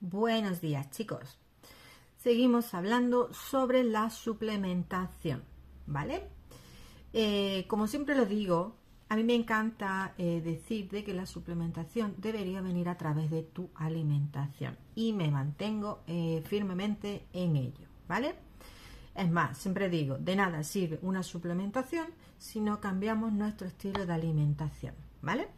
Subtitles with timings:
[0.00, 1.38] Buenos días chicos.
[2.18, 5.42] Seguimos hablando sobre la suplementación,
[5.86, 6.28] ¿vale?
[7.14, 8.76] Eh, como siempre lo digo,
[9.08, 13.42] a mí me encanta eh, decir de que la suplementación debería venir a través de
[13.42, 18.34] tu alimentación y me mantengo eh, firmemente en ello, ¿vale?
[19.14, 24.12] Es más, siempre digo, de nada sirve una suplementación si no cambiamos nuestro estilo de
[24.12, 25.48] alimentación, ¿vale?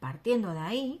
[0.00, 1.00] Partiendo de ahí,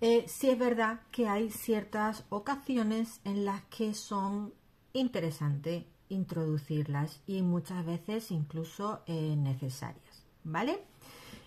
[0.00, 4.54] eh, sí es verdad que hay ciertas ocasiones en las que son
[4.92, 10.84] interesantes introducirlas y muchas veces incluso eh, necesarias, ¿vale?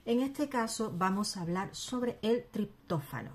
[0.05, 3.31] En este caso vamos a hablar sobre el triptófano.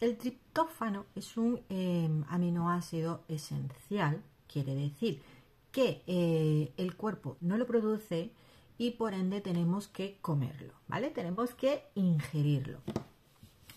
[0.00, 5.22] El triptófano es un eh, aminoácido esencial, quiere decir
[5.70, 6.02] que
[6.76, 8.30] el cuerpo no lo produce
[8.78, 11.10] y por ende tenemos que comerlo, ¿vale?
[11.10, 12.80] Tenemos que ingerirlo.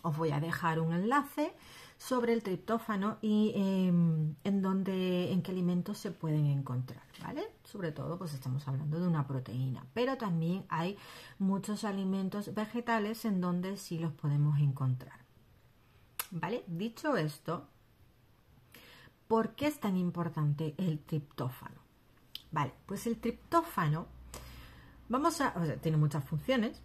[0.02, 1.54] Os voy a dejar un enlace
[1.98, 7.44] sobre el triptófano y em, en dónde, en qué alimentos se pueden encontrar, ¿vale?
[7.64, 10.98] Sobre todo, pues estamos hablando de una proteína, pero también hay
[11.40, 15.20] muchos alimentos vegetales en donde sí los podemos encontrar,
[16.32, 16.64] ¿vale?
[16.68, 17.68] Dicho esto,
[19.28, 21.82] ¿por qué es tan importante el triptófano?
[22.52, 24.06] Vale, pues el triptófano,
[25.10, 26.82] vamos a, o sea, tiene muchas funciones,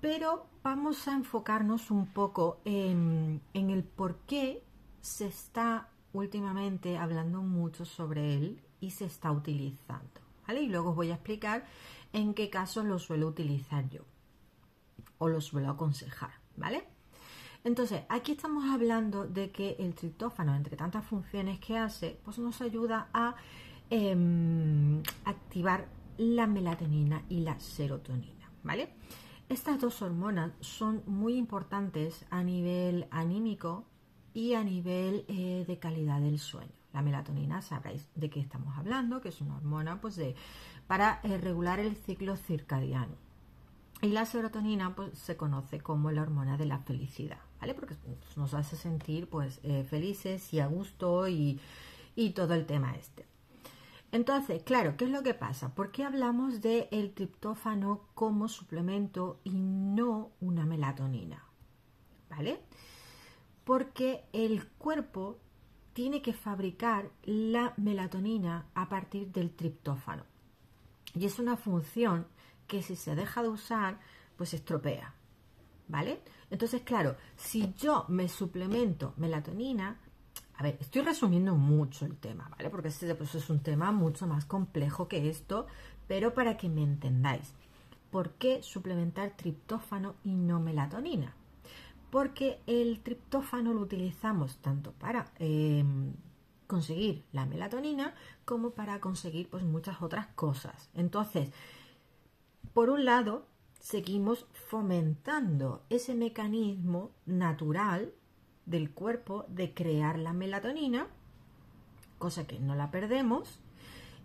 [0.00, 4.62] pero vamos a enfocarnos un poco en, el por qué
[5.00, 10.20] se está últimamente hablando mucho sobre él y se está utilizando.
[10.46, 10.62] ¿vale?
[10.62, 11.66] Y luego os voy a explicar
[12.12, 14.02] en qué casos lo suelo utilizar yo
[15.18, 16.30] o lo suelo aconsejar.
[16.56, 16.84] ¿vale?
[17.64, 22.60] Entonces, aquí estamos hablando de que el triptófano, entre tantas funciones que hace, pues nos
[22.60, 23.34] ayuda a
[23.90, 28.36] eh, activar la melatonina y la serotonina.
[28.62, 28.90] ¿Vale?
[29.48, 33.86] Estas dos hormonas son muy importantes a nivel anímico
[34.34, 36.72] y a nivel eh, de calidad del sueño.
[36.92, 40.34] La melatonina sabréis de qué estamos hablando, que es una hormona pues, de,
[40.86, 43.14] para eh, regular el ciclo circadiano.
[44.02, 47.72] Y la serotonina pues, se conoce como la hormona de la felicidad, ¿vale?
[47.72, 47.96] Porque
[48.36, 51.58] nos hace sentir pues, eh, felices y a gusto y,
[52.14, 53.27] y todo el tema este.
[54.10, 55.74] Entonces, claro, ¿qué es lo que pasa?
[55.74, 61.44] ¿Por qué hablamos del el triptófano como suplemento y no una melatonina?
[62.30, 62.62] ¿Vale?
[63.64, 65.38] Porque el cuerpo
[65.92, 70.24] tiene que fabricar la melatonina a partir del triptófano.
[71.14, 72.26] Y es una función
[72.66, 74.00] que si se deja de usar,
[74.36, 75.14] pues estropea.
[75.88, 76.22] ¿Vale?
[76.50, 79.98] Entonces, claro, si yo me suplemento melatonina,
[80.58, 82.68] a ver, estoy resumiendo mucho el tema, ¿vale?
[82.68, 85.68] Porque este pues, es un tema mucho más complejo que esto,
[86.08, 87.54] pero para que me entendáis.
[88.10, 91.32] ¿Por qué suplementar triptófano y no melatonina?
[92.10, 95.84] Porque el triptófano lo utilizamos tanto para eh,
[96.66, 98.14] conseguir la melatonina
[98.44, 100.90] como para conseguir pues, muchas otras cosas.
[100.92, 101.50] Entonces,
[102.74, 103.46] por un lado,
[103.78, 108.12] seguimos fomentando ese mecanismo natural
[108.68, 111.06] del cuerpo de crear la melatonina,
[112.18, 113.60] cosa que no la perdemos,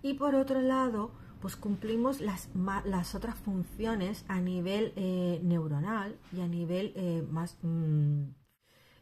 [0.02, 1.12] y por otro lado,
[1.42, 2.50] pues cumplimos las,
[2.86, 7.58] las otras funciones a nivel eh, neuronal y a nivel eh, más...
[7.62, 8.24] Mmm,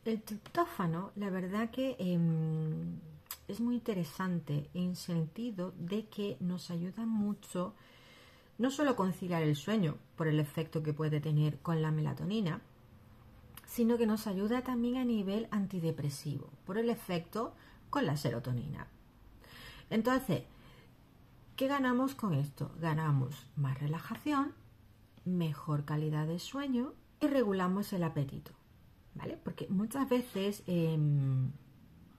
[0.04, 2.20] el triptófano, la verdad que eh,
[3.48, 7.76] es muy interesante en sentido de que nos ayuda mucho
[8.58, 12.62] no solo conciliar el sueño por el efecto que puede tener con la melatonina,
[13.72, 17.54] sino que nos ayuda también a nivel antidepresivo, por el efecto
[17.90, 18.88] con la serotonina.
[19.90, 20.44] Entonces,
[21.56, 22.70] ¿qué ganamos con esto?
[22.82, 24.52] Ganamos más relajación,
[25.24, 28.52] mejor calidad de sueño y regulamos el apetito,
[29.16, 29.38] ¿vale?
[29.42, 31.00] Porque muchas veces eh,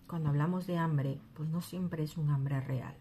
[0.06, 2.94] cuando hablamos de hambre, pues no siempre es un hambre real.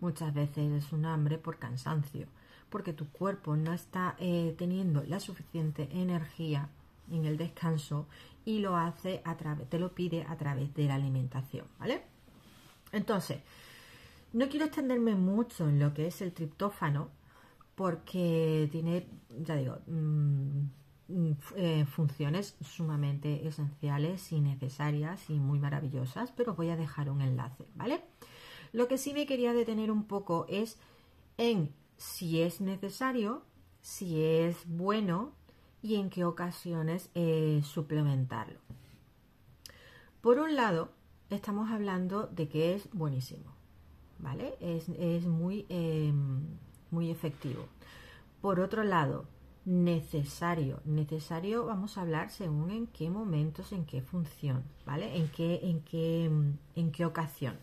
[0.00, 2.26] Muchas veces es un hambre por cansancio,
[2.68, 6.68] porque tu cuerpo no está eh, teniendo la suficiente energía
[7.10, 8.06] en el descanso
[8.44, 12.02] y lo hace a través, te lo pide a través de la alimentación, ¿vale?
[12.92, 13.40] Entonces,
[14.32, 17.10] no quiero extenderme mucho en lo que es el triptófano
[17.74, 19.06] porque tiene,
[19.40, 20.62] ya digo, mmm,
[21.56, 27.66] eh, funciones sumamente esenciales y necesarias y muy maravillosas, pero voy a dejar un enlace,
[27.74, 28.02] ¿vale?
[28.72, 30.78] Lo que sí me quería detener un poco es
[31.36, 33.42] en si es necesario,
[33.82, 35.32] si es bueno
[35.82, 38.60] y en qué ocasiones eh, suplementarlo.
[40.20, 40.90] Por un lado,
[41.30, 43.52] estamos hablando de que es buenísimo,
[44.18, 44.56] ¿vale?
[44.60, 46.12] Es, es muy, eh,
[46.90, 47.66] muy efectivo.
[48.40, 49.26] Por otro lado,
[49.64, 50.80] necesario.
[50.84, 55.16] Necesario vamos a hablar según en qué momentos, en qué función, ¿vale?
[55.16, 56.30] En qué, en qué,
[56.76, 57.56] en qué ocasión.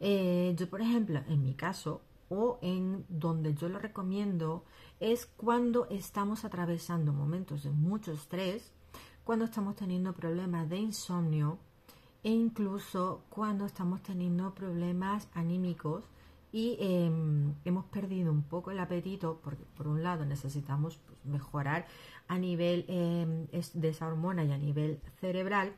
[0.00, 4.64] Eh, yo, por ejemplo, en mi caso, o en donde yo lo recomiendo,
[5.00, 8.72] es cuando estamos atravesando momentos de mucho estrés,
[9.24, 11.58] cuando estamos teniendo problemas de insomnio
[12.22, 16.04] e incluso cuando estamos teniendo problemas anímicos
[16.50, 21.86] y em, hemos perdido un poco el apetito porque por un lado necesitamos pues, mejorar
[22.26, 25.74] a nivel em, de esa hormona y a nivel cerebral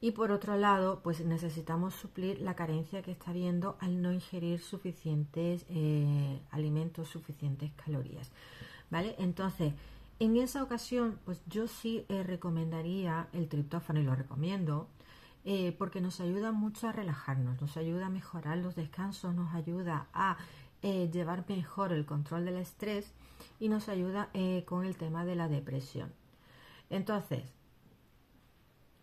[0.00, 4.60] y por otro lado pues necesitamos suplir la carencia que está habiendo al no ingerir
[4.60, 8.30] suficientes eh, alimentos suficientes calorías
[8.90, 9.74] vale entonces
[10.18, 14.88] en esa ocasión pues yo sí eh, recomendaría el triptófano y lo recomiendo
[15.44, 20.06] eh, porque nos ayuda mucho a relajarnos, nos ayuda a mejorar los descansos, nos ayuda
[20.12, 20.36] a
[20.82, 23.12] llevar mejor el control del estrés
[23.58, 24.30] y nos ayuda
[24.64, 26.10] con el tema de la depresión.
[26.88, 27.44] Entonces,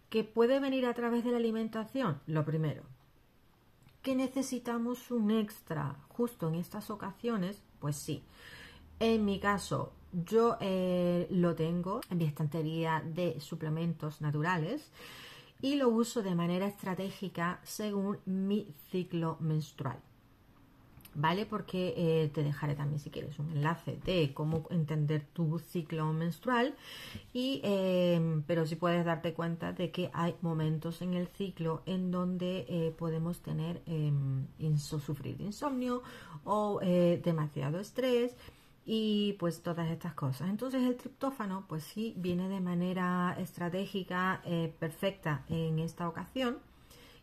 [0.09, 2.21] ¿qué puede venir a través de la alimentación?
[2.27, 2.83] Lo primero,
[4.01, 8.23] que necesitamos un extra justo en estas ocasiones, pues sí.
[8.99, 10.57] En mi caso, yo
[11.29, 14.91] lo tengo en mi estantería de suplementos naturales
[15.61, 19.99] y lo uso de manera estratégica según mi ciclo menstrual.
[21.19, 21.47] ¿Vale?
[21.47, 26.75] Porque eh, te dejaré también, si quieres, un enlace de cómo entender tu ciclo menstrual.
[27.33, 32.11] Y, em, pero si puedes darte cuenta de que hay momentos en el ciclo en
[32.11, 34.45] donde eh, podemos tener em,
[34.77, 36.03] sufrir insomnio
[36.43, 38.35] o eh, demasiado estrés
[38.85, 40.49] y pues todas estas cosas.
[40.49, 44.43] Entonces el triptófano pues sí viene de manera estratégica
[44.79, 46.59] perfecta en esta ocasión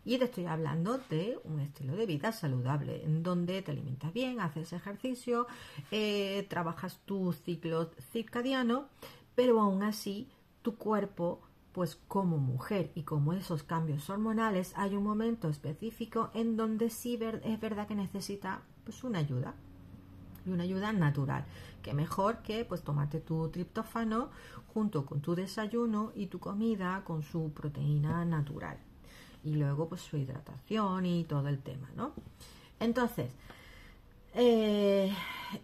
[0.05, 4.41] y te estoy hablando de un estilo de vida saludable en donde te alimentas bien,
[4.41, 5.47] haces ejercicio,
[5.91, 8.89] eh, trabajas tu ciclo circadiano,
[9.35, 10.29] pero aún así
[10.63, 11.41] tu cuerpo
[11.73, 17.19] pues como mujer y como esos cambios hormonales hay un momento específico en donde sí
[17.43, 19.55] es verdad que necesita pues una ayuda
[20.47, 21.45] y una ayuda natural.
[21.83, 24.31] Que mejor que pues tomarte tu triptófano
[24.73, 28.79] junto con tu desayuno y tu comida con su proteína natural.
[29.45, 32.13] Y luego pues su hidratación y todo el tema, ¿no?
[32.81, 33.31] Entonces,
[34.35, 35.15] eh,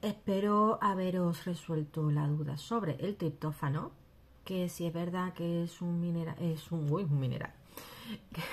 [0.01, 3.91] espero haberos resuelto la duda sobre el triptófano,
[4.45, 6.87] que si es verdad que es un mineral, es un,
[7.19, 7.53] mineral,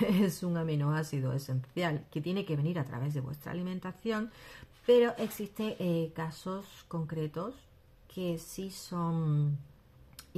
[0.00, 4.30] es un aminoácido esencial que tiene que venir a través de vuestra alimentación,
[4.86, 7.54] pero existen eh, casos concretos
[8.12, 9.56] que sí son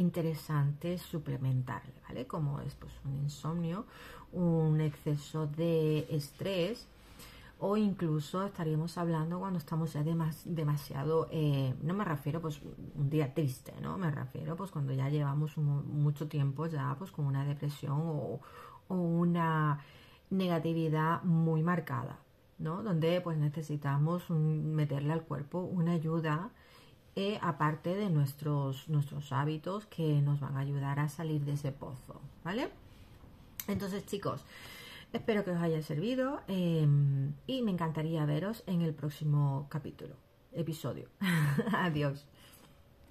[0.01, 2.27] interesantes suplementarle, ¿vale?
[2.27, 3.87] Como es pues, un insomnio,
[4.33, 6.87] un exceso de estrés
[7.61, 10.03] o incluso estaríamos hablando cuando estamos ya
[10.47, 12.61] demasiado, eh, no me refiero pues
[12.95, 13.99] un día triste, ¿no?
[13.99, 18.41] Me refiero pues cuando ya llevamos mucho tiempo ya pues con una depresión o,
[18.89, 19.79] una
[20.31, 22.19] negatividad muy marcada,
[22.59, 26.51] donde pues necesitamos meterle al cuerpo una ayuda
[27.17, 31.73] eh, aparte de nuestros, nuestros hábitos que nos van a ayudar a salir de ese
[31.73, 32.69] pozo, ¿vale?
[33.69, 34.45] Entonces chicos,
[35.13, 40.15] espero que os haya servido em, y me encantaría veros en el próximo capítulo,
[40.53, 41.09] episodio.
[41.73, 42.27] Adiós.